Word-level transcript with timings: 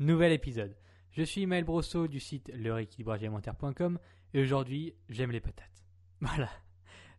nouvel 0.00 0.32
épisode. 0.32 0.76
Je 1.12 1.22
suis 1.22 1.46
Maël 1.46 1.64
Brosseau 1.64 2.08
du 2.08 2.18
site 2.18 2.50
lerééquilibragealimentaire.com 2.54 3.98
et 4.32 4.40
aujourd'hui 4.40 4.94
j'aime 5.08 5.30
les 5.30 5.40
patates. 5.40 5.84
Voilà, 6.20 6.48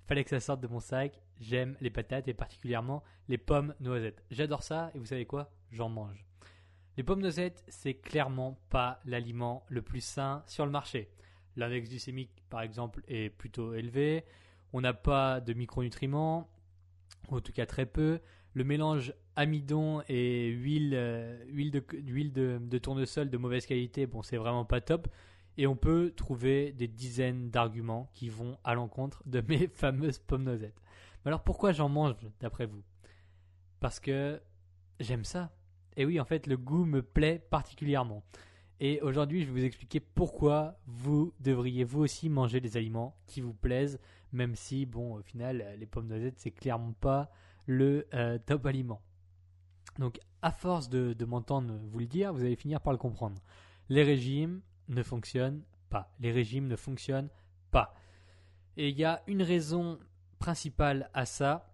fallait 0.07 0.23
que 0.23 0.29
ça 0.29 0.39
sorte 0.39 0.61
de 0.61 0.67
mon 0.67 0.80
sac. 0.80 1.21
J'aime 1.39 1.77
les 1.80 1.89
patates 1.89 2.27
et 2.27 2.33
particulièrement 2.33 3.03
les 3.27 3.38
pommes 3.38 3.75
noisettes. 3.80 4.23
J'adore 4.31 4.63
ça 4.63 4.91
et 4.93 4.99
vous 4.99 5.05
savez 5.05 5.25
quoi? 5.25 5.52
J'en 5.71 5.89
mange. 5.89 6.25
Les 6.97 7.03
pommes 7.03 7.21
noisettes, 7.21 7.63
c'est 7.67 7.95
clairement 7.95 8.59
pas 8.69 8.99
l'aliment 9.05 9.66
le 9.69 9.81
plus 9.81 10.03
sain 10.03 10.44
sur 10.47 10.66
le 10.66 10.71
marché. 10.71 11.11
L'index 11.55 11.89
glycémique, 11.89 12.44
par 12.49 12.61
exemple, 12.61 13.03
est 13.07 13.30
plutôt 13.30 13.73
élevé. 13.73 14.25
On 14.73 14.81
n'a 14.81 14.94
pas 14.94 15.39
de 15.41 15.53
micronutriments, 15.53 16.50
en 17.28 17.41
tout 17.41 17.52
cas 17.52 17.66
très 17.66 17.85
peu 17.85 18.19
le 18.53 18.63
mélange 18.63 19.13
amidon 19.36 20.02
et 20.08 20.47
huile, 20.50 20.94
euh, 20.95 22.59
de, 22.59 22.78
tournesol 22.78 23.30
de 23.30 23.38
mauvaise 23.38 23.66
qualité, 23.66 24.05
bon, 24.05 24.22
c'est 24.22 24.38
vraiment 24.38 24.66
pas 24.66 24.81
top. 24.81 25.08
Et 25.58 25.67
on 25.67 25.75
peut 25.75 26.14
trouver 26.16 26.73
des 26.73 26.88
dizaines 26.88 27.50
d'arguments 27.50 28.09
qui 28.13 28.30
vont 28.30 28.58
à 28.63 28.73
l'encontre 28.73 29.23
de 29.25 29.41
mes 29.47 29.67
fameuses 29.73 30.19
pommes 30.19 30.44
noisettes. 30.44 30.81
Mais 31.23 31.30
alors 31.30 31.44
pourquoi 31.44 31.72
j'en 31.72 31.89
mange 31.89 32.16
d'après 32.39 32.66
vous? 32.66 32.83
Parce 33.80 34.00
que 34.00 34.41
j'aime 35.00 35.23
ça. 35.23 35.52
Et 35.97 36.06
oui, 36.06 36.19
en 36.19 36.25
fait, 36.25 36.47
le 36.47 36.58
goût 36.58 36.86
me 36.86 37.02
plaît 37.02 37.39
particulièrement. 37.50 38.23
Et 38.81 39.02
aujourd'hui, 39.02 39.41
je 39.41 39.47
vais 39.47 39.61
vous 39.61 39.66
expliquer 39.66 40.02
pourquoi 40.02 40.78
vous 40.86 41.33
devriez 41.39 41.86
vous 41.86 42.02
aussi 42.02 42.28
manger 42.28 42.59
des 42.59 42.75
aliments 42.75 43.16
qui 43.25 43.39
vous 43.39 43.53
plaisent, 43.53 44.00
même 44.33 44.56
si, 44.56 44.86
bon, 44.86 45.16
au 45.16 45.22
final, 45.22 45.66
les 45.80 45.86
pommes 45.86 46.08
noisettes, 46.08 46.39
c'est 46.39 46.52
clairement 46.52 46.94
pas 47.00 47.31
le 47.66 48.06
euh, 48.13 48.38
top 48.45 48.66
aliment. 48.66 49.02
Donc, 50.00 50.19
à 50.41 50.52
force 50.52 50.89
de, 50.89 51.25
m'entendre 51.25 51.73
vous 51.73 52.00
le 52.00 52.05
dire, 52.05 52.33
vous 52.33 52.41
allez 52.41 52.55
finir 52.55 52.81
par 52.81 52.94
le 52.94 53.00
comprendre. 53.00 53.41
Les 53.89 54.03
régimes 54.03 54.61
ne 54.89 55.03
fonctionnent 55.03 55.64
pas. 55.89 56.14
Les 56.19 56.31
régimes 56.31 56.67
ne 56.67 56.75
fonctionnent 56.75 57.30
pas. 57.72 57.94
Et 58.78 58.89
il 58.89 58.97
y 58.97 59.06
a 59.06 59.23
une 59.28 59.41
raison 59.41 60.00
principale 60.38 61.09
à 61.13 61.25
ça, 61.25 61.73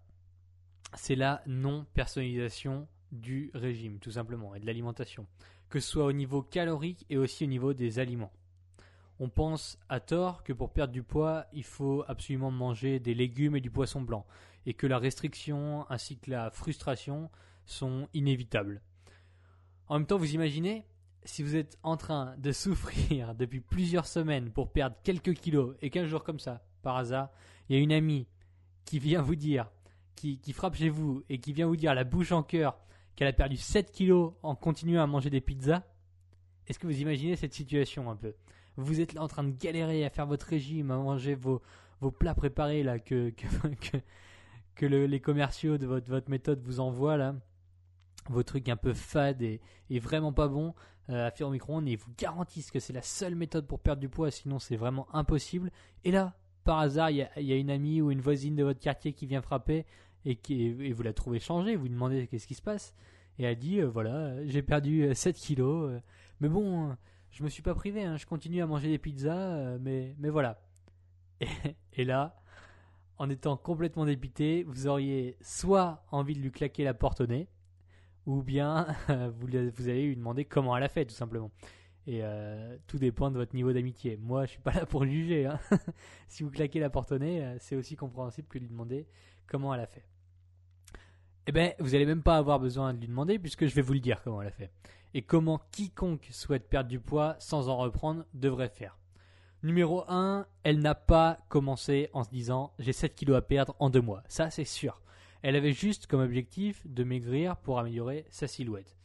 c'est 0.93 1.15
la 1.15 1.41
non-personnalisation 1.47 2.87
du 3.11 3.51
régime, 3.53 3.99
tout 3.99 4.11
simplement, 4.11 4.55
et 4.55 4.59
de 4.59 4.65
l'alimentation, 4.65 5.25
que 5.69 5.79
ce 5.79 5.89
soit 5.89 6.05
au 6.05 6.13
niveau 6.13 6.41
calorique 6.43 7.05
et 7.09 7.17
aussi 7.17 7.43
au 7.43 7.47
niveau 7.47 7.73
des 7.73 7.99
aliments. 7.99 8.31
On 9.19 9.29
pense 9.29 9.77
à 9.89 9.99
tort 9.99 10.43
que 10.43 10.53
pour 10.53 10.73
perdre 10.73 10.93
du 10.93 11.03
poids, 11.03 11.45
il 11.53 11.63
faut 11.63 12.03
absolument 12.07 12.51
manger 12.51 12.99
des 12.99 13.13
légumes 13.13 13.55
et 13.55 13.61
du 13.61 13.69
poisson 13.69 14.01
blanc 14.01 14.25
et 14.65 14.73
que 14.73 14.87
la 14.87 14.97
restriction 14.97 15.85
ainsi 15.89 16.17
que 16.17 16.31
la 16.31 16.49
frustration 16.49 17.29
sont 17.65 18.07
inévitables. 18.13 18.81
En 19.87 19.95
même 19.95 20.07
temps, 20.07 20.17
vous 20.17 20.33
imaginez, 20.33 20.85
si 21.23 21.43
vous 21.43 21.55
êtes 21.55 21.77
en 21.83 21.97
train 21.97 22.35
de 22.37 22.51
souffrir 22.53 23.35
depuis 23.35 23.59
plusieurs 23.59 24.07
semaines 24.07 24.51
pour 24.51 24.71
perdre 24.71 24.95
quelques 25.03 25.33
kilos 25.33 25.75
et 25.81 25.89
qu'un 25.89 26.05
jour 26.05 26.23
comme 26.23 26.39
ça, 26.39 26.63
par 26.81 26.97
hasard, 26.97 27.29
il 27.69 27.75
y 27.75 27.79
a 27.79 27.81
une 27.81 27.91
amie 27.91 28.27
qui 28.85 28.99
vient 28.99 29.21
vous 29.21 29.35
dire, 29.35 29.69
qui, 30.15 30.39
frappe 30.53 30.75
chez 30.75 30.89
vous 30.89 31.23
et 31.29 31.39
qui 31.39 31.53
vient 31.53 31.67
vous 31.67 31.75
dire 31.75 31.95
la 31.95 32.03
bouche 32.03 32.31
en 32.31 32.43
cœur 32.43 32.77
qu'elle 33.15 33.27
a 33.27 33.33
perdu 33.33 33.57
7 33.57 33.91
kilos 33.91 34.33
en 34.43 34.55
continuant 34.55 35.01
à 35.01 35.07
manger 35.07 35.29
des 35.29 35.41
pizzas, 35.41 35.83
est-ce 36.67 36.79
que 36.79 36.87
vous 36.87 37.01
imaginez 37.01 37.35
cette 37.35 37.53
situation 37.53 38.09
un 38.09 38.15
peu? 38.15 38.33
Vous 38.77 39.01
êtes 39.01 39.13
là 39.13 39.21
en 39.21 39.27
train 39.27 39.43
de 39.43 39.51
galérer 39.51 40.05
à 40.05 40.09
faire 40.09 40.25
votre 40.25 40.47
régime, 40.47 40.91
à 40.91 40.97
manger 40.97 41.35
vos, 41.35 41.61
vos 41.99 42.11
plats 42.11 42.35
préparés 42.35 42.83
là 42.83 42.99
que, 42.99 43.29
que, 43.81 43.97
que 44.75 44.85
les 44.85 45.19
commerciaux 45.19 45.77
de 45.77 45.85
votre, 45.85 46.09
votre 46.09 46.29
méthode 46.29 46.61
vous 46.61 46.79
envoient 46.79 47.17
là, 47.17 47.35
vos 48.29 48.43
trucs 48.43 48.69
un 48.69 48.75
peu 48.75 48.93
fades 48.93 49.41
et, 49.41 49.59
vraiment 49.99 50.33
pas 50.33 50.47
bons 50.47 50.73
euh, 51.09 51.27
à 51.27 51.31
faire 51.31 51.47
au 51.47 51.51
micro-ondes 51.51 51.87
et 51.87 51.95
vous 51.95 52.11
garantissent 52.17 52.71
que 52.71 52.79
c'est 52.79 52.93
la 52.93 53.01
seule 53.01 53.35
méthode 53.35 53.67
pour 53.67 53.79
perdre 53.79 53.99
du 53.99 54.09
poids, 54.09 54.31
sinon 54.31 54.59
c'est 54.59 54.75
vraiment 54.75 55.07
impossible. 55.13 55.71
Et 56.03 56.11
là, 56.11 56.35
par 56.63 56.79
hasard, 56.79 57.09
il 57.09 57.17
y, 57.17 57.53
a, 57.53 57.55
une 57.55 57.71
amie 57.71 58.01
ou 58.01 58.11
une 58.11 58.21
voisine 58.21 58.55
de 58.55 58.63
votre 58.63 58.79
quartier 58.79 59.13
qui 59.13 59.25
vient 59.25 59.41
frapper 59.41 59.85
et, 60.25 60.35
qui, 60.35 60.67
et 60.67 60.93
vous 60.93 61.03
la 61.03 61.13
trouvez 61.13 61.39
changée, 61.39 61.75
vous 61.75 61.89
demandez 61.89 62.27
qu'est-ce 62.27 62.47
qui 62.47 62.55
se 62.55 62.61
passe. 62.61 62.93
Et 63.39 63.43
elle 63.43 63.57
dit, 63.57 63.79
euh, 63.79 63.89
voilà, 63.89 64.45
j'ai 64.45 64.61
perdu 64.61 65.09
7 65.13 65.35
euh, 65.35 65.39
kilos, 65.39 66.01
mais 66.39 66.49
bon, 66.49 66.95
je 67.31 67.43
me 67.43 67.49
suis 67.49 67.63
pas 67.63 67.73
privé, 67.73 68.03
hein, 68.03 68.17
je 68.17 68.25
continue 68.25 68.61
à 68.61 68.67
manger 68.67 68.89
des 68.89 68.99
pizzas, 68.99 69.77
mais, 69.79 70.15
mais 70.19 70.29
voilà. 70.29 70.61
et 71.93 72.05
là, 72.05 72.41
en 73.21 73.29
étant 73.29 73.55
complètement 73.55 74.05
dépité, 74.05 74.63
vous 74.63 74.87
auriez 74.87 75.37
soit 75.41 76.03
envie 76.11 76.33
de 76.33 76.39
lui 76.39 76.51
claquer 76.51 76.83
la 76.83 76.95
porte 76.95 77.21
au 77.21 77.27
nez, 77.27 77.47
ou 78.25 78.41
bien 78.41 78.87
vous, 79.39 79.47
allez 79.89 80.07
lui 80.07 80.15
demander 80.15 80.45
comment 80.45 80.75
elle 80.75 80.83
a 80.83 80.89
fait, 80.89 81.05
tout 81.05 81.15
simplement. 81.15 81.51
Et 82.07 82.23
euh, 82.23 82.77
tout 82.87 82.97
dépend 82.97 83.29
de 83.29 83.37
votre 83.37 83.55
niveau 83.55 83.73
d'amitié. 83.73 84.17
Moi, 84.17 84.45
je 84.45 84.51
suis 84.51 84.61
pas 84.61 84.73
là 84.73 84.85
pour 84.85 85.05
juger. 85.05 85.45
Hein. 85.45 85.59
si 86.27 86.43
vous 86.43 86.49
claquez 86.49 86.79
la 86.79 86.89
porte 86.89 87.11
au 87.11 87.19
nez, 87.19 87.43
euh, 87.43 87.55
c'est 87.59 87.75
aussi 87.75 87.95
compréhensible 87.95 88.47
que 88.47 88.57
de 88.57 88.63
lui 88.63 88.69
demander 88.69 89.07
comment 89.47 89.73
elle 89.73 89.81
a 89.81 89.87
fait. 89.87 90.05
Eh 91.47 91.51
bien, 91.51 91.73
vous 91.79 91.91
n'allez 91.91 92.05
même 92.05 92.23
pas 92.23 92.37
avoir 92.37 92.59
besoin 92.59 92.93
de 92.93 92.99
lui 92.99 93.07
demander 93.07 93.39
puisque 93.39 93.65
je 93.67 93.75
vais 93.75 93.81
vous 93.81 93.93
le 93.93 93.99
dire 93.99 94.21
comment 94.23 94.41
elle 94.41 94.47
a 94.47 94.51
fait. 94.51 94.71
Et 95.13 95.21
comment 95.21 95.61
quiconque 95.71 96.27
souhaite 96.31 96.69
perdre 96.69 96.89
du 96.89 96.99
poids 96.99 97.35
sans 97.39 97.67
en 97.69 97.77
reprendre 97.77 98.25
devrait 98.33 98.69
faire. 98.69 98.97
Numéro 99.63 100.03
1, 100.07 100.47
elle 100.63 100.79
n'a 100.79 100.95
pas 100.95 101.39
commencé 101.49 102.09
en 102.13 102.23
se 102.23 102.29
disant 102.29 102.73
j'ai 102.79 102.93
7 102.93 103.13
kilos 103.13 103.37
à 103.37 103.41
perdre 103.41 103.75
en 103.79 103.89
deux 103.89 104.01
mois. 104.01 104.23
Ça, 104.27 104.49
c'est 104.49 104.65
sûr. 104.65 105.01
Elle 105.41 105.55
avait 105.55 105.73
juste 105.73 106.07
comme 106.07 106.21
objectif 106.21 106.85
de 106.85 107.03
maigrir 107.03 107.57
pour 107.57 107.79
améliorer 107.79 108.25
sa 108.29 108.47
silhouette. 108.47 108.97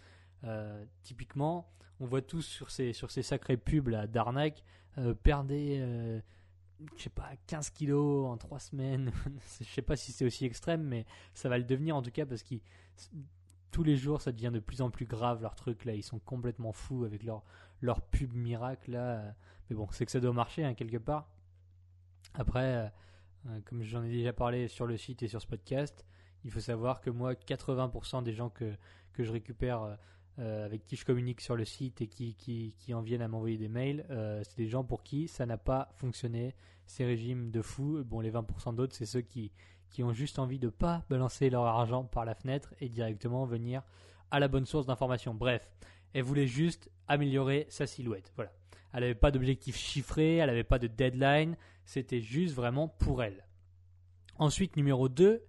Euh, 0.45 0.85
typiquement, 1.03 1.71
on 2.01 2.07
voit 2.07 2.23
tous 2.23 2.43
sur 2.43 2.71
ces, 2.71 2.93
sur 2.93 3.11
sacrés 3.11 3.57
pubs 3.57 3.89
d'arnaque, 4.07 4.63
euh, 4.99 5.15
euh, 5.27 6.21
pas, 7.15 7.31
15 7.47 7.71
kilos 7.71 8.27
en 8.27 8.37
3 8.37 8.59
semaines. 8.59 9.13
je 9.61 9.65
sais 9.65 9.83
pas 9.83 9.97
si 9.97 10.13
c'est 10.13 10.25
aussi 10.25 10.45
extrême, 10.45 10.83
mais 10.83 11.07
ça 11.35 11.49
va 11.49 11.59
le 11.59 11.65
devenir 11.65 11.97
en 11.97 12.03
tout 12.03 12.11
cas 12.11 12.27
parce 12.27 12.43
que 12.43 12.57
tous 13.71 13.83
les 13.83 13.97
jours 13.97 14.21
ça 14.21 14.33
devient 14.33 14.51
de 14.53 14.61
plus 14.61 14.83
en 14.83 14.91
plus 14.91 15.07
grave 15.07 15.43
leur 15.43 15.55
truc 15.55 15.85
là. 15.85 15.95
Ils 15.95 16.03
sont 16.03 16.19
complètement 16.19 16.73
fous 16.73 17.05
avec 17.05 17.23
leur, 17.23 17.45
leur 17.81 18.03
pub 18.03 18.35
miracle 18.35 18.93
là. 18.93 19.35
Mais 19.69 19.77
bon, 19.77 19.89
c'est 19.91 20.05
que 20.05 20.13
ça 20.13 20.21
doit 20.21 20.33
marcher 20.33 20.65
hein, 20.65 20.75
quelque 20.75 20.99
part. 20.99 21.29
Après, 22.35 22.93
euh, 23.49 23.61
comme 23.65 23.83
j'en 23.83 24.03
ai 24.03 24.11
déjà 24.11 24.33
parlé 24.33 24.69
sur 24.69 24.87
le 24.87 24.97
site 24.97 25.23
et 25.23 25.29
sur 25.29 25.41
ce 25.41 25.47
podcast, 25.47 26.05
il 26.47 26.51
faut 26.51 26.61
savoir 26.61 27.03
que 27.03 27.11
moi, 27.11 27.34
80% 27.34 28.23
des 28.23 28.33
gens 28.33 28.49
que, 28.49 28.73
que 29.12 29.23
je 29.23 29.31
récupère, 29.31 29.99
euh, 30.39 30.65
avec 30.65 30.87
qui 30.87 30.97
je 30.97 31.05
communique 31.05 31.43
sur 31.43 31.57
le 31.57 31.67
site 31.67 32.01
et 32.01 32.07
qui, 32.07 32.34
qui, 32.34 32.75
qui 32.79 32.95
en 32.95 33.03
viennent 33.03 33.21
à 33.21 33.29
m'envoyer 33.29 33.59
des 33.59 33.69
mails, 33.69 34.07
c'est 34.45 34.56
des 34.56 34.69
gens 34.69 34.85
pour 34.85 35.03
qui 35.03 35.29
ça 35.29 35.45
n'a 35.45 35.59
pas 35.59 35.91
fonctionné, 35.97 36.55
ces 36.87 37.05
régimes 37.05 37.50
de 37.50 37.61
fous. 37.61 38.03
Bon, 38.05 38.20
les 38.20 38.31
20% 38.31 38.75
d'autres, 38.75 38.94
c'est 38.94 39.06
ceux 39.06 39.20
qui, 39.20 39.53
qui 39.91 40.03
ont 40.03 40.12
juste 40.12 40.38
envie 40.38 40.59
de 40.59 40.69
pas 40.69 41.05
balancer 41.09 41.50
leur 41.50 41.65
argent 41.65 42.05
par 42.05 42.25
la 42.25 42.35
fenêtre 42.35 42.75
et 42.81 42.88
directement 42.88 43.44
venir 43.44 43.82
à 44.31 44.41
la 44.41 44.49
bonne 44.49 44.67
source 44.67 44.87
d'information. 44.87 45.35
Bref, 45.35 45.69
elle 46.12 46.23
voulait 46.23 46.47
juste 46.47 46.91
améliorer 47.09 47.67
sa 47.69 47.87
silhouette. 47.87 48.32
Voilà. 48.37 48.53
Elle 48.93 49.00
n'avait 49.00 49.15
pas 49.15 49.31
d'objectif 49.31 49.76
chiffré, 49.76 50.37
elle 50.37 50.47
n'avait 50.47 50.65
pas 50.65 50.79
de 50.79 50.87
deadline, 50.87 51.56
c'était 51.85 52.20
juste 52.20 52.55
vraiment 52.55 52.88
pour 52.88 53.23
elle. 53.23 53.44
Ensuite, 54.38 54.76
numéro 54.76 55.09
2, 55.09 55.43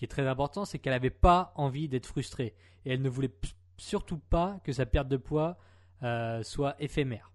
qui 0.00 0.06
est 0.06 0.08
très 0.08 0.26
important, 0.26 0.64
c'est 0.64 0.78
qu'elle 0.78 0.94
n'avait 0.94 1.10
pas 1.10 1.52
envie 1.56 1.86
d'être 1.86 2.06
frustrée. 2.06 2.54
Et 2.86 2.92
elle 2.94 3.02
ne 3.02 3.10
voulait 3.10 3.34
surtout 3.76 4.16
pas 4.16 4.58
que 4.64 4.72
sa 4.72 4.86
perte 4.86 5.08
de 5.08 5.18
poids 5.18 5.58
euh, 6.02 6.42
soit 6.42 6.74
éphémère. 6.82 7.30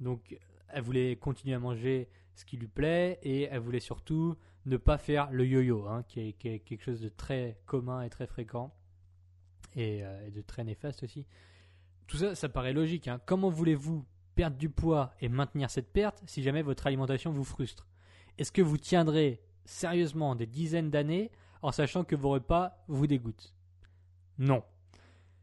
Donc, 0.00 0.38
elle 0.68 0.80
voulait 0.80 1.16
continuer 1.16 1.54
à 1.54 1.58
manger 1.58 2.08
ce 2.34 2.46
qui 2.46 2.56
lui 2.56 2.66
plaît 2.66 3.18
et 3.22 3.42
elle 3.42 3.58
voulait 3.58 3.78
surtout 3.78 4.38
ne 4.64 4.78
pas 4.78 4.96
faire 4.96 5.30
le 5.32 5.46
yo-yo, 5.46 5.86
hein, 5.86 6.02
qui, 6.08 6.20
est, 6.20 6.32
quelque 6.32 6.82
chose 6.82 7.02
de 7.02 7.10
très 7.10 7.60
commun 7.66 8.00
et 8.00 8.08
très 8.08 8.26
fréquent 8.26 8.74
et, 9.76 10.02
euh, 10.02 10.26
et 10.26 10.30
de 10.30 10.40
très 10.40 10.64
néfaste 10.64 11.02
aussi. 11.02 11.26
Tout 12.06 12.16
ça, 12.16 12.34
ça 12.34 12.48
paraît 12.48 12.72
logique. 12.72 13.06
Hein. 13.06 13.20
Comment 13.26 13.50
voulez-vous 13.50 14.06
perdre 14.34 14.56
du 14.56 14.70
poids 14.70 15.12
et 15.20 15.28
maintenir 15.28 15.68
cette 15.68 15.92
perte 15.92 16.22
si 16.24 16.42
jamais 16.42 16.62
votre 16.62 16.86
alimentation 16.86 17.32
vous 17.32 17.44
frustre? 17.44 17.86
Est-ce 18.38 18.50
que 18.50 18.62
vous 18.62 18.78
tiendrez 18.78 19.42
sérieusement 19.66 20.34
des 20.34 20.46
dizaines 20.46 20.88
d'années 20.88 21.30
en 21.62 21.72
sachant 21.72 22.04
que 22.04 22.16
vos 22.16 22.30
repas 22.30 22.84
vous 22.88 23.06
dégoûtent 23.06 23.54
Non. 24.38 24.62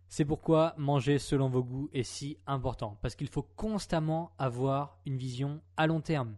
C'est 0.08 0.26
pourquoi 0.26 0.74
manger 0.78 1.20
selon 1.20 1.50
vos 1.50 1.64
goûts 1.64 1.90
est 1.94 2.04
si 2.04 2.38
important, 2.46 2.98
parce 3.02 3.16
qu'il 3.16 3.28
faut 3.28 3.44
constamment 3.44 4.32
avoir 4.38 4.98
une 5.06 5.18
vision 5.18 5.62
à 5.78 5.88
long 5.88 6.02
terme. 6.02 6.36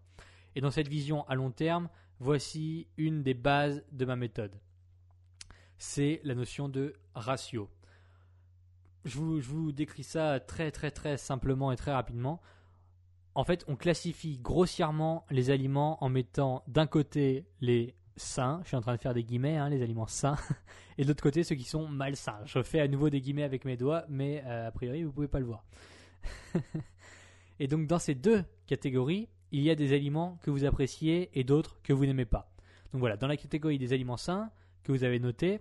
Et 0.56 0.62
dans 0.62 0.72
cette 0.72 0.88
vision 0.88 1.28
à 1.28 1.36
long 1.36 1.52
terme, 1.52 1.90
voici 2.20 2.88
une 2.98 3.22
des 3.24 3.34
bases 3.34 3.84
de 3.92 4.06
ma 4.06 4.16
méthode. 4.16 4.60
C'est 5.78 6.22
la 6.24 6.34
notion 6.34 6.70
de 6.70 6.94
ratio. 7.14 7.70
Je 9.06 9.18
vous, 9.18 9.40
je 9.42 9.50
vous 9.50 9.72
décris 9.72 10.04
ça 10.04 10.40
très 10.40 10.72
très 10.72 10.92
très 10.92 11.18
simplement 11.18 11.72
et 11.72 11.76
très 11.76 11.94
rapidement. 11.94 12.42
En 13.36 13.44
fait, 13.44 13.64
on 13.68 13.76
classifie 13.76 14.40
grossièrement 14.40 15.26
les 15.30 15.52
aliments 15.52 16.04
en 16.04 16.10
mettant 16.10 16.64
d'un 16.68 16.88
côté 16.88 17.46
les 17.62 17.96
sains, 18.18 18.60
je 18.64 18.70
suis 18.70 18.78
en 18.78 18.82
train 18.82 18.96
de 18.96 19.00
faire 19.00 19.14
des 19.14 19.24
guillemets, 19.24 19.58
hein, 19.58 19.70
les 19.70 19.82
aliments 19.82 20.08
sains, 20.08 20.38
et 20.98 21.04
de 21.04 21.08
l'autre 21.08 21.24
côté 21.24 21.44
ceux 21.44 21.56
qui 21.56 21.64
sont 21.64 21.88
malsains. 21.88 22.40
Je 22.46 22.62
fais 22.62 22.80
à 22.80 22.88
nouveau 22.88 23.10
des 23.10 23.22
guillemets 23.22 23.44
avec 23.44 23.66
mes 23.66 23.78
doigts, 23.78 24.04
mais 24.10 24.44
euh, 24.46 24.68
a 24.68 24.72
priori 24.72 25.04
vous 25.04 25.12
pouvez 25.12 25.28
pas 25.28 25.40
le 25.40 25.46
voir. 25.46 25.64
et 27.60 27.68
donc 27.68 27.88
dans 27.88 28.00
ces 28.00 28.16
deux 28.16 28.44
catégories, 28.66 29.30
il 29.52 29.62
y 29.62 29.70
a 29.70 29.76
des 29.76 29.94
aliments 29.94 30.38
que 30.42 30.52
vous 30.52 30.66
appréciez 30.66 31.30
et 31.34 31.44
d'autres 31.44 31.80
que 31.84 31.94
vous 31.94 32.06
n'aimez 32.06 32.26
pas. 32.26 32.52
Donc 32.92 33.00
voilà, 33.00 33.18
dans 33.18 33.28
la 33.28 33.38
catégorie 33.38 33.78
des 33.78 33.94
aliments 33.94 34.18
sains 34.18 34.52
que 34.84 34.92
vous 34.92 35.04
avez 35.04 35.20
noté, 35.20 35.60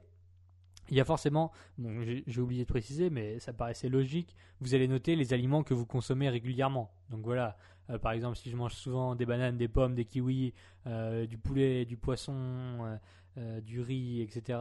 il 0.91 0.97
y 0.97 1.00
a 1.00 1.05
forcément, 1.05 1.53
bon, 1.79 2.03
j'ai 2.27 2.41
oublié 2.41 2.62
de 2.62 2.69
préciser, 2.69 3.11
mais 3.11 3.38
ça 3.38 3.53
paraissait 3.53 3.88
logique, 3.88 4.37
vous 4.61 4.75
allez 4.75 4.88
noter 4.88 5.17
les 5.17 5.33
aliments 5.33 5.62
que 5.62 5.75
vous 5.75 5.87
consommez 5.87 6.29
régulièrement. 6.29 6.91
Donc 7.11 7.25
voilà, 7.25 7.56
euh, 7.91 7.99
par 7.99 8.12
exemple, 8.12 8.37
si 8.37 8.50
je 8.50 8.56
mange 8.56 8.75
souvent 8.75 9.15
des 9.15 9.27
bananes, 9.27 9.56
des 9.56 9.69
pommes, 9.69 9.94
des 9.94 10.05
kiwis, 10.05 10.55
euh, 10.87 11.27
du 11.27 11.38
poulet, 11.38 11.85
du 11.85 11.97
poisson, 11.97 12.99
euh, 13.38 13.61
du 13.61 13.81
riz, 13.81 14.23
etc. 14.23 14.59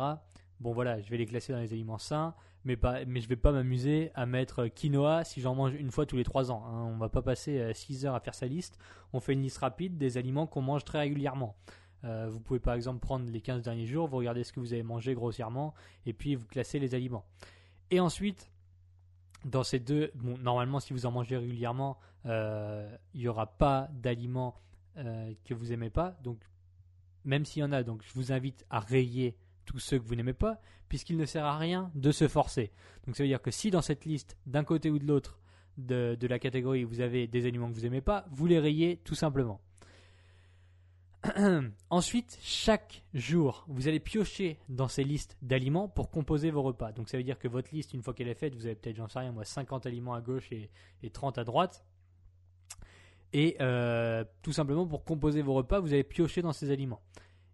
Bon 0.59 0.73
voilà, 0.73 1.01
je 1.01 1.09
vais 1.09 1.17
les 1.17 1.25
classer 1.25 1.53
dans 1.53 1.59
les 1.59 1.73
aliments 1.73 1.97
sains, 1.97 2.33
mais, 2.63 2.77
pas, 2.77 3.03
mais 3.05 3.19
je 3.19 3.27
vais 3.27 3.35
pas 3.35 3.51
m'amuser 3.51 4.11
à 4.15 4.25
mettre 4.25 4.67
quinoa 4.67 5.23
si 5.23 5.41
j'en 5.41 5.53
mange 5.53 5.73
une 5.75 5.91
fois 5.91 6.05
tous 6.05 6.15
les 6.15 6.23
3 6.23 6.51
ans. 6.51 6.63
Hein. 6.65 6.91
On 6.93 6.97
va 6.97 7.09
pas 7.09 7.21
passer 7.21 7.73
6 7.73 8.05
heures 8.05 8.15
à 8.15 8.19
faire 8.19 8.33
sa 8.33 8.47
liste. 8.47 8.77
On 9.13 9.19
fait 9.19 9.33
une 9.33 9.41
liste 9.41 9.57
rapide 9.57 9.97
des 9.97 10.17
aliments 10.17 10.47
qu'on 10.47 10.61
mange 10.61 10.85
très 10.85 10.99
régulièrement. 10.99 11.55
Euh, 12.03 12.27
vous 12.29 12.39
pouvez 12.39 12.59
par 12.59 12.73
exemple 12.73 12.99
prendre 12.99 13.29
les 13.29 13.41
15 13.41 13.63
derniers 13.63 13.87
jours, 13.87 14.07
vous 14.07 14.17
regardez 14.17 14.43
ce 14.43 14.53
que 14.53 14.59
vous 14.59 14.73
avez 14.73 14.83
mangé 14.83 15.13
grossièrement, 15.13 15.73
et 16.05 16.13
puis 16.13 16.35
vous 16.35 16.45
classez 16.45 16.79
les 16.79 16.93
aliments. 16.93 17.25
Et 17.89 17.99
ensuite, 17.99 18.51
dans 19.43 19.63
ces 19.63 19.79
deux, 19.79 20.11
normalement 20.41 20.79
si 20.79 20.93
vous 20.93 21.05
en 21.05 21.11
mangez 21.11 21.37
régulièrement, 21.37 21.97
euh, 22.25 22.95
il 23.13 23.21
n'y 23.21 23.27
aura 23.27 23.47
pas 23.47 23.89
d'aliments 23.93 24.59
euh, 24.97 25.33
que 25.45 25.53
vous 25.53 25.67
n'aimez 25.67 25.89
pas, 25.89 26.17
donc 26.23 26.39
même 27.23 27.45
s'il 27.45 27.61
y 27.61 27.63
en 27.63 27.71
a, 27.71 27.83
je 27.83 28.13
vous 28.13 28.31
invite 28.31 28.65
à 28.69 28.79
rayer 28.79 29.35
tous 29.65 29.79
ceux 29.79 29.97
que 29.97 30.05
vous 30.05 30.15
n'aimez 30.15 30.33
pas, 30.33 30.61
puisqu'il 30.87 31.17
ne 31.17 31.25
sert 31.25 31.45
à 31.45 31.57
rien 31.57 31.91
de 31.95 32.11
se 32.11 32.27
forcer. 32.27 32.71
Donc 33.05 33.15
ça 33.15 33.23
veut 33.23 33.29
dire 33.29 33.41
que 33.41 33.51
si 33.51 33.71
dans 33.71 33.81
cette 33.81 34.05
liste, 34.05 34.37
d'un 34.45 34.63
côté 34.63 34.91
ou 34.91 34.99
de 34.99 35.05
l'autre 35.05 35.39
de, 35.77 36.27
la 36.27 36.39
catégorie, 36.39 36.83
vous 36.83 37.01
avez 37.01 37.27
des 37.27 37.45
aliments 37.45 37.69
que 37.69 37.75
vous 37.75 37.81
n'aimez 37.81 38.01
pas, 38.01 38.25
vous 38.31 38.45
les 38.45 38.59
rayez 38.59 38.97
tout 38.97 39.15
simplement. 39.15 39.59
Ensuite, 41.89 42.37
chaque 42.41 43.03
jour, 43.13 43.65
vous 43.67 43.87
allez 43.87 43.99
piocher 43.99 44.59
dans 44.69 44.87
ces 44.87 45.03
listes 45.03 45.37
d'aliments 45.41 45.87
pour 45.87 46.09
composer 46.09 46.51
vos 46.51 46.61
repas. 46.61 46.91
Donc 46.91 47.09
ça 47.09 47.17
veut 47.17 47.23
dire 47.23 47.39
que 47.39 47.47
votre 47.47 47.73
liste, 47.73 47.93
une 47.93 48.01
fois 48.01 48.13
qu'elle 48.13 48.27
est 48.27 48.35
faite, 48.35 48.55
vous 48.55 48.65
avez 48.65 48.75
peut-être, 48.75 48.97
j'en 48.97 49.07
sais 49.07 49.19
rien, 49.19 49.31
moi, 49.31 49.45
50 49.45 49.85
aliments 49.85 50.13
à 50.13 50.21
gauche 50.21 50.51
et, 50.51 50.69
30 51.09 51.37
à 51.37 51.43
droite. 51.43 51.85
Et 53.33 53.57
euh, 53.59 54.23
tout 54.41 54.53
simplement 54.53 54.87
pour 54.87 55.03
composer 55.03 55.41
vos 55.41 55.53
repas, 55.53 55.79
vous 55.79 55.93
allez 55.93 56.03
piocher 56.03 56.41
dans 56.41 56.53
ces 56.53 56.71
aliments. 56.71 57.01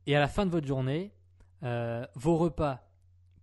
Et 0.05 0.15
à 0.15 0.19
la 0.19 0.27
fin 0.27 0.45
de 0.45 0.51
votre 0.51 0.67
journée, 0.67 1.11
euh, 1.63 2.05
vos 2.15 2.37
repas 2.37 2.87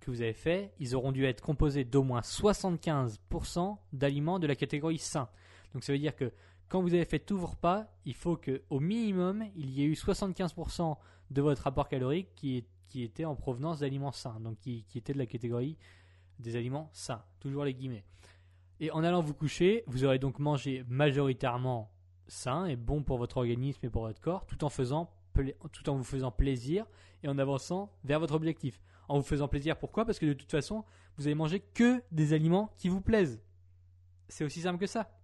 que 0.00 0.10
vous 0.10 0.22
avez 0.22 0.32
faits, 0.32 0.72
ils 0.78 0.94
auront 0.94 1.12
dû 1.12 1.24
être 1.24 1.40
composés 1.40 1.84
d'au 1.84 2.02
moins 2.02 2.20
75% 2.20 3.76
d'aliments 3.92 4.38
de 4.38 4.46
la 4.46 4.54
catégorie 4.54 4.98
sain. 4.98 5.28
Donc 5.74 5.84
ça 5.84 5.92
veut 5.92 5.98
dire 5.98 6.16
que 6.16 6.32
quand 6.68 6.82
vous 6.82 6.94
avez 6.94 7.04
fait 7.04 7.18
tous 7.18 7.38
vos 7.38 7.46
repas, 7.46 7.86
il 8.04 8.14
faut 8.14 8.36
qu'au 8.36 8.80
minimum, 8.80 9.44
il 9.56 9.70
y 9.70 9.82
ait 9.82 9.86
eu 9.86 9.94
75% 9.94 10.96
de 11.30 11.42
votre 11.42 11.62
rapport 11.62 11.88
calorique 11.88 12.28
qui, 12.34 12.64
qui 12.86 13.02
était 13.02 13.24
en 13.24 13.34
provenance 13.34 13.80
d'aliments 13.80 14.12
sains, 14.12 14.40
donc 14.40 14.58
qui, 14.58 14.84
qui 14.84 14.98
était 14.98 15.12
de 15.12 15.18
la 15.18 15.26
catégorie 15.26 15.76
des 16.38 16.56
aliments 16.56 16.90
sains, 16.92 17.22
toujours 17.40 17.64
les 17.64 17.74
guillemets. 17.74 18.04
Et 18.80 18.90
en 18.90 19.02
allant 19.02 19.20
vous 19.20 19.34
coucher, 19.34 19.82
vous 19.86 20.04
aurez 20.04 20.18
donc 20.18 20.38
mangé 20.38 20.84
majoritairement 20.88 21.90
sain 22.28 22.66
et 22.66 22.76
bon 22.76 23.02
pour 23.02 23.18
votre 23.18 23.38
organisme 23.38 23.84
et 23.84 23.90
pour 23.90 24.02
votre 24.02 24.20
corps, 24.20 24.46
tout 24.46 24.62
en, 24.64 24.68
faisant, 24.68 25.10
tout 25.72 25.88
en 25.88 25.96
vous 25.96 26.04
faisant 26.04 26.30
plaisir 26.30 26.86
et 27.22 27.28
en 27.28 27.38
avançant 27.38 27.92
vers 28.04 28.20
votre 28.20 28.34
objectif. 28.34 28.80
En 29.08 29.16
vous 29.16 29.24
faisant 29.24 29.48
plaisir, 29.48 29.78
pourquoi? 29.78 30.04
Parce 30.04 30.18
que 30.18 30.26
de 30.26 30.34
toute 30.34 30.50
façon, 30.50 30.84
vous 31.16 31.26
allez 31.26 31.34
manger 31.34 31.60
que 31.60 32.02
des 32.12 32.34
aliments 32.34 32.72
qui 32.76 32.88
vous 32.88 33.00
plaisent. 33.00 33.42
C'est 34.28 34.44
aussi 34.44 34.60
simple 34.60 34.78
que 34.78 34.86
ça. 34.86 35.17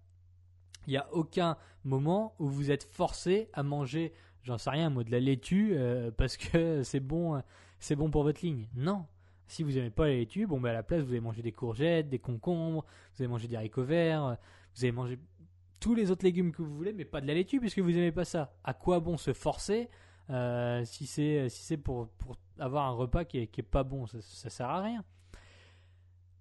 Il 0.86 0.90
n'y 0.90 0.96
a 0.96 1.08
aucun 1.12 1.56
moment 1.84 2.34
où 2.38 2.46
vous 2.46 2.70
êtes 2.70 2.84
forcé 2.84 3.48
à 3.52 3.62
manger, 3.62 4.12
j'en 4.42 4.58
sais 4.58 4.70
rien, 4.70 4.90
moi, 4.90 5.04
de 5.04 5.10
la 5.10 5.20
laitue 5.20 5.72
euh, 5.74 6.10
parce 6.10 6.36
que 6.36 6.82
c'est 6.84 7.00
bon, 7.00 7.40
c'est 7.78 7.96
bon 7.96 8.10
pour 8.10 8.22
votre 8.22 8.44
ligne. 8.44 8.68
Non. 8.74 9.06
Si 9.46 9.62
vous 9.62 9.72
n'aimez 9.72 9.90
pas 9.90 10.06
la 10.06 10.14
laitue, 10.14 10.46
bon, 10.46 10.60
ben 10.60 10.70
à 10.70 10.72
la 10.72 10.82
place, 10.82 11.02
vous 11.02 11.10
allez 11.10 11.20
manger 11.20 11.42
des 11.42 11.52
courgettes, 11.52 12.08
des 12.08 12.18
concombres, 12.18 12.84
vous 13.14 13.22
allez 13.22 13.28
manger 13.28 13.46
des 13.46 13.56
haricots 13.56 13.84
verts, 13.84 14.38
vous 14.74 14.84
allez 14.84 14.92
manger 14.92 15.18
tous 15.80 15.94
les 15.94 16.10
autres 16.10 16.24
légumes 16.24 16.50
que 16.50 16.62
vous 16.62 16.74
voulez, 16.74 16.94
mais 16.94 17.04
pas 17.04 17.20
de 17.20 17.26
la 17.26 17.34
laitue 17.34 17.60
puisque 17.60 17.78
vous 17.78 17.90
n'aimez 17.90 18.10
pas 18.10 18.24
ça. 18.24 18.54
À 18.64 18.72
quoi 18.72 19.00
bon 19.00 19.18
se 19.18 19.34
forcer 19.34 19.90
euh, 20.30 20.82
si 20.86 21.06
c'est 21.06 21.50
si 21.50 21.76
pour, 21.76 22.08
pour 22.08 22.38
avoir 22.58 22.86
un 22.86 22.92
repas 22.92 23.26
qui 23.26 23.40
est, 23.40 23.46
qui 23.48 23.60
est 23.60 23.64
pas 23.64 23.82
bon? 23.82 24.06
Ça, 24.06 24.18
ça 24.22 24.48
sert 24.48 24.70
à 24.70 24.80
rien. 24.80 25.04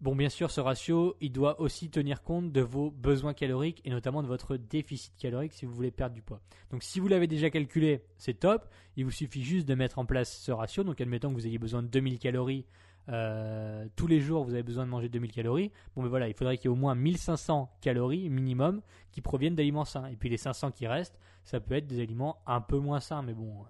Bon, 0.03 0.17
bien 0.17 0.27
sûr, 0.27 0.51
ce 0.51 0.59
ratio, 0.59 1.15
il 1.21 1.31
doit 1.31 1.61
aussi 1.61 1.89
tenir 1.89 2.23
compte 2.23 2.51
de 2.51 2.59
vos 2.59 2.91
besoins 2.91 3.33
caloriques 3.33 3.81
et 3.85 3.89
notamment 3.89 4.21
de 4.21 4.27
votre 4.27 4.57
déficit 4.57 5.15
calorique 5.17 5.53
si 5.53 5.65
vous 5.65 5.73
voulez 5.73 5.91
perdre 5.91 6.13
du 6.13 6.21
poids. 6.21 6.41
Donc, 6.71 6.83
si 6.83 6.99
vous 6.99 7.07
l'avez 7.07 7.25
déjà 7.25 7.49
calculé, 7.49 8.03
c'est 8.17 8.33
top. 8.33 8.67
Il 8.97 9.05
vous 9.05 9.11
suffit 9.11 9.43
juste 9.43 9.65
de 9.65 9.75
mettre 9.75 9.99
en 9.99 10.05
place 10.05 10.37
ce 10.39 10.51
ratio. 10.51 10.83
Donc, 10.83 10.99
admettons 10.99 11.29
que 11.29 11.35
vous 11.35 11.47
ayez 11.47 11.57
besoin 11.57 11.81
de 11.81 11.87
2000 11.87 12.19
calories 12.19 12.65
euh, 13.07 13.87
tous 13.95 14.07
les 14.07 14.19
jours, 14.19 14.43
vous 14.43 14.53
avez 14.53 14.63
besoin 14.63 14.85
de 14.85 14.89
manger 14.89 15.07
2000 15.07 15.31
calories. 15.31 15.71
Bon, 15.95 16.01
mais 16.01 16.09
voilà, 16.09 16.27
il 16.27 16.33
faudrait 16.33 16.57
qu'il 16.57 16.65
y 16.65 16.73
ait 16.73 16.75
au 16.75 16.79
moins 16.79 16.95
1500 16.95 17.71
calories 17.79 18.29
minimum 18.29 18.81
qui 19.13 19.21
proviennent 19.21 19.55
d'aliments 19.55 19.85
sains. 19.85 20.07
Et 20.07 20.17
puis 20.17 20.27
les 20.27 20.35
500 20.35 20.71
qui 20.71 20.85
restent, 20.85 21.17
ça 21.45 21.61
peut 21.61 21.75
être 21.75 21.87
des 21.87 22.01
aliments 22.01 22.41
un 22.45 22.59
peu 22.59 22.77
moins 22.77 22.99
sains. 22.99 23.21
Mais 23.21 23.33
bon, 23.33 23.61
euh, 23.61 23.65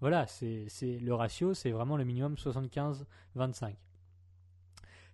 voilà, 0.00 0.28
c'est 0.28 0.68
le 1.00 1.14
ratio, 1.14 1.52
c'est 1.52 1.72
vraiment 1.72 1.96
le 1.96 2.04
minimum 2.04 2.34
75-25. 2.34 3.74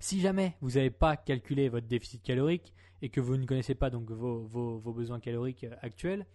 Si 0.01 0.21
jamais 0.21 0.57
vous 0.63 0.73
n'avez 0.73 0.91
pas 0.91 1.17
calculé 1.17 1.69
votre 1.69 1.87
déficit 1.87 2.23
calorique 2.23 2.73
et 3.03 3.11
que 3.11 3.21
vous 3.21 3.37
ne 3.37 3.45
connaissez 3.45 3.75
pas 3.75 3.91
donc 3.91 4.11
vos, 4.11 4.41
vos, 4.41 4.93
besoins 4.95 5.21
caloriques 5.21 5.65
euh, 5.65 5.77
actuels, 5.83 6.27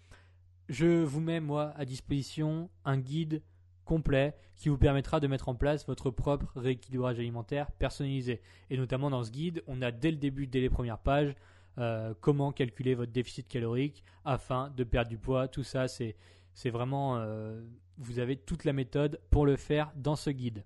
je 0.70 1.04
vous 1.04 1.20
mets 1.20 1.40
moi 1.40 1.74
à 1.76 1.84
disposition 1.84 2.70
un 2.86 2.98
guide 2.98 3.42
complet 3.84 4.36
qui 4.56 4.70
vous 4.70 4.78
permettra 4.78 5.20
de 5.20 5.28
mettre 5.28 5.50
en 5.50 5.56
place 5.56 5.86
votre 5.88 6.12
propre 6.12 6.52
rééquilibrage 6.56 7.18
alimentaire 7.18 7.72
personnalisé. 7.72 8.40
Et 8.70 8.78
notamment 8.78 9.10
dans 9.10 9.24
ce 9.24 9.32
guide, 9.32 9.64
on 9.66 9.82
a 9.82 9.92
dès 9.92 10.12
le 10.12 10.18
début, 10.18 10.46
dès 10.46 10.62
les 10.62 10.70
premières 10.70 11.00
pages, 11.00 11.36
euh, 11.80 12.14
comment 12.22 12.52
calculer 12.52 12.94
votre 12.94 13.12
déficit 13.12 13.48
calorique 13.48 14.04
afin 14.26 14.70
de 14.70 14.84
perdre 14.84 15.10
du 15.10 15.18
poids. 15.18 15.48
Tout 15.48 15.64
ça, 15.64 15.88
c'est, 15.88 16.16
vraiment... 16.66 17.18
Euh, 17.18 17.60
vous 17.98 18.20
avez 18.20 18.36
toute 18.38 18.64
la 18.64 18.74
méthode 18.74 19.20
pour 19.32 19.46
le 19.46 19.56
faire 19.56 19.92
dans 19.96 20.16
ce 20.16 20.30
guide. 20.30 20.66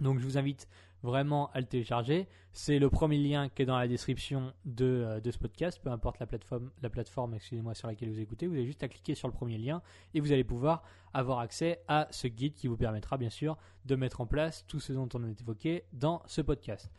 Donc 0.00 0.18
je 0.18 0.24
vous 0.24 0.38
invite 0.38 0.68
vraiment 1.02 1.50
à 1.52 1.60
le 1.60 1.66
télécharger. 1.66 2.28
C'est 2.52 2.78
le 2.78 2.90
premier 2.90 3.18
lien 3.18 3.48
qui 3.48 3.62
est 3.62 3.66
dans 3.66 3.78
la 3.78 3.88
description 3.88 4.52
de, 4.64 4.84
euh, 4.84 5.20
de 5.20 5.30
ce 5.30 5.38
podcast, 5.38 5.80
peu 5.82 5.90
importe 5.90 6.18
la 6.18 6.26
plateforme, 6.26 6.70
la 6.82 6.90
plateforme 6.90 7.34
excusez-moi, 7.34 7.74
sur 7.74 7.88
laquelle 7.88 8.10
vous 8.10 8.20
écoutez. 8.20 8.46
Vous 8.46 8.54
avez 8.54 8.66
juste 8.66 8.82
à 8.82 8.88
cliquer 8.88 9.14
sur 9.14 9.28
le 9.28 9.34
premier 9.34 9.58
lien 9.58 9.82
et 10.14 10.20
vous 10.20 10.32
allez 10.32 10.44
pouvoir 10.44 10.82
avoir 11.12 11.38
accès 11.38 11.80
à 11.88 12.08
ce 12.10 12.26
guide 12.26 12.54
qui 12.54 12.66
vous 12.66 12.76
permettra 12.76 13.16
bien 13.16 13.30
sûr 13.30 13.56
de 13.84 13.96
mettre 13.96 14.20
en 14.20 14.26
place 14.26 14.64
tout 14.66 14.80
ce 14.80 14.92
dont 14.92 15.08
on 15.14 15.24
a 15.24 15.28
évoqué 15.28 15.84
dans 15.92 16.22
ce 16.26 16.40
podcast. 16.40 16.90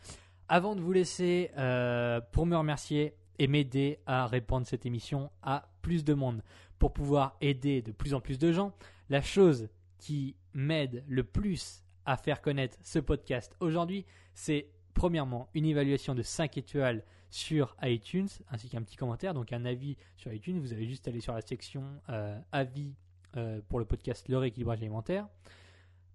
Avant 0.47 0.75
de 0.75 0.81
vous 0.81 0.91
laisser, 0.91 1.51
euh, 1.57 2.19
pour 2.31 2.45
me 2.45 2.57
remercier 2.57 3.15
et 3.39 3.47
m'aider 3.47 3.99
à 4.05 4.27
répandre 4.27 4.67
cette 4.67 4.85
émission 4.85 5.31
à 5.41 5.69
plus 5.81 6.03
de 6.03 6.13
monde, 6.13 6.43
pour 6.77 6.93
pouvoir 6.93 7.37
aider 7.41 7.81
de 7.81 7.91
plus 7.91 8.13
en 8.13 8.21
plus 8.21 8.37
de 8.37 8.51
gens, 8.51 8.73
la 9.09 9.21
chose 9.21 9.69
qui 9.97 10.35
m'aide 10.53 11.03
le 11.07 11.23
plus 11.23 11.83
à 12.05 12.17
faire 12.17 12.41
connaître 12.41 12.77
ce 12.81 12.99
podcast 12.99 13.55
aujourd'hui, 13.59 14.05
c'est 14.33 14.67
premièrement 14.93 15.49
une 15.53 15.65
évaluation 15.65 16.15
de 16.15 16.21
5 16.21 16.57
étoiles 16.57 17.03
sur 17.29 17.75
iTunes, 17.81 18.27
ainsi 18.49 18.69
qu'un 18.69 18.81
petit 18.81 18.97
commentaire, 18.97 19.33
donc 19.33 19.53
un 19.53 19.65
avis 19.65 19.97
sur 20.17 20.31
iTunes. 20.33 20.59
Vous 20.59 20.73
allez 20.73 20.85
juste 20.85 21.07
aller 21.07 21.21
sur 21.21 21.33
la 21.33 21.41
section 21.41 21.83
euh, 22.09 22.37
avis 22.51 22.93
euh, 23.37 23.61
pour 23.69 23.79
le 23.79 23.85
podcast 23.85 24.27
Le 24.27 24.37
rééquilibrage 24.37 24.79
alimentaire. 24.79 25.27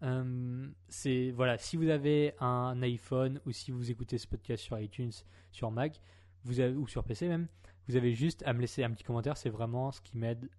Euh, 0.02 0.68
c'est 0.88 1.30
voilà, 1.30 1.56
si 1.56 1.76
vous 1.78 1.88
avez 1.88 2.34
un 2.38 2.82
iPhone 2.82 3.40
ou 3.46 3.52
si 3.52 3.70
vous 3.70 3.90
écoutez 3.90 4.18
ce 4.18 4.26
podcast 4.26 4.62
sur 4.62 4.78
iTunes, 4.78 5.12
sur 5.52 5.70
Mac, 5.70 6.00
vous 6.44 6.60
avez, 6.60 6.74
ou 6.74 6.86
sur 6.86 7.02
PC 7.02 7.28
même, 7.28 7.48
vous 7.88 7.96
avez 7.96 8.12
juste 8.12 8.42
à 8.44 8.52
me 8.52 8.60
laisser 8.60 8.84
un 8.84 8.90
petit 8.90 9.04
commentaire. 9.04 9.38
C'est 9.38 9.48
vraiment 9.48 9.90
ce 9.92 10.02
qui 10.02 10.18
m'aide 10.18 10.50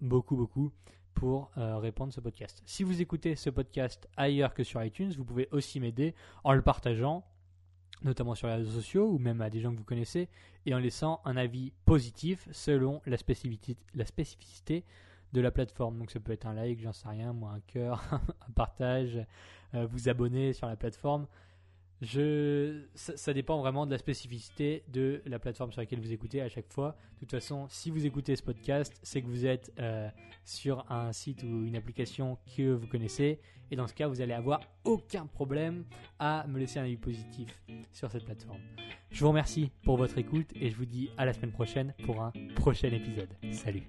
beaucoup 0.00 0.36
beaucoup 0.36 0.72
pour 1.14 1.50
euh, 1.56 1.78
répondre 1.78 2.12
ce 2.12 2.20
podcast. 2.20 2.62
Si 2.64 2.84
vous 2.84 3.00
écoutez 3.00 3.34
ce 3.34 3.50
podcast 3.50 4.08
ailleurs 4.16 4.54
que 4.54 4.62
sur 4.62 4.82
iTunes, 4.82 5.12
vous 5.16 5.24
pouvez 5.24 5.48
aussi 5.50 5.80
m'aider 5.80 6.14
en 6.44 6.52
le 6.52 6.62
partageant 6.62 7.24
notamment 8.02 8.34
sur 8.34 8.48
les 8.48 8.54
réseaux 8.54 8.70
sociaux 8.70 9.08
ou 9.10 9.18
même 9.18 9.40
à 9.40 9.50
des 9.50 9.60
gens 9.60 9.72
que 9.72 9.78
vous 9.78 9.84
connaissez, 9.84 10.28
et 10.66 10.74
en 10.74 10.78
laissant 10.78 11.20
un 11.24 11.36
avis 11.36 11.72
positif 11.84 12.48
selon 12.52 13.00
la 13.06 13.16
spécificité, 13.16 13.76
la 13.94 14.04
spécificité 14.04 14.84
de 15.32 15.40
la 15.40 15.50
plateforme. 15.50 15.98
Donc 15.98 16.10
ça 16.10 16.20
peut 16.20 16.32
être 16.32 16.46
un 16.46 16.54
like, 16.54 16.80
j'en 16.80 16.92
sais 16.92 17.08
rien, 17.08 17.32
moi 17.32 17.52
un 17.52 17.60
cœur, 17.60 18.02
un 18.48 18.52
partage, 18.54 19.18
euh, 19.74 19.86
vous 19.86 20.08
abonner 20.08 20.52
sur 20.52 20.66
la 20.66 20.76
plateforme. 20.76 21.26
Je, 22.00 22.82
ça, 22.94 23.32
dépend 23.32 23.58
vraiment 23.58 23.84
de 23.84 23.90
la 23.90 23.98
spécificité 23.98 24.84
de 24.88 25.20
la 25.26 25.38
plateforme 25.38 25.72
sur 25.72 25.80
laquelle 25.80 26.00
vous 26.00 26.12
écoutez 26.12 26.40
à 26.40 26.48
chaque 26.48 26.72
fois. 26.72 26.96
De 27.14 27.20
toute 27.20 27.32
façon, 27.32 27.66
si 27.68 27.90
vous 27.90 28.06
écoutez 28.06 28.36
ce 28.36 28.42
podcast, 28.42 28.98
c'est 29.02 29.20
que 29.20 29.26
vous 29.26 29.46
êtes 29.46 29.72
euh, 29.80 30.08
sur 30.44 30.84
un 30.90 31.12
site 31.12 31.42
ou 31.42 31.64
une 31.64 31.74
application 31.74 32.38
que 32.56 32.72
vous 32.72 32.86
connaissez. 32.86 33.40
Et 33.70 33.76
dans 33.76 33.88
ce 33.88 33.94
cas, 33.94 34.06
vous 34.06 34.20
allez 34.20 34.32
avoir 34.32 34.60
aucun 34.84 35.26
problème 35.26 35.84
à 36.18 36.46
me 36.46 36.58
laisser 36.58 36.78
un 36.78 36.84
avis 36.84 36.96
positif 36.96 37.60
sur 37.92 38.10
cette 38.10 38.24
plateforme. 38.24 38.60
Je 39.10 39.20
vous 39.20 39.28
remercie 39.28 39.70
pour 39.82 39.96
votre 39.96 40.18
écoute 40.18 40.50
et 40.54 40.70
je 40.70 40.76
vous 40.76 40.86
dis 40.86 41.10
à 41.18 41.24
la 41.24 41.32
semaine 41.32 41.52
prochaine 41.52 41.94
pour 42.04 42.22
un 42.22 42.32
prochain 42.54 42.88
épisode. 42.88 43.28
Salut 43.52 43.82